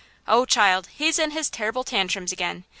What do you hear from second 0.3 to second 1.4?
child, he's in